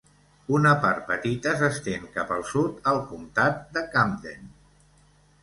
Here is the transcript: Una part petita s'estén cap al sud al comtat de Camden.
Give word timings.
Una 0.59 0.69
part 0.85 1.03
petita 1.09 1.53
s'estén 1.59 2.07
cap 2.15 2.33
al 2.37 2.41
sud 2.53 2.81
al 2.93 2.99
comtat 3.13 3.61
de 3.77 3.87
Camden. 3.95 4.51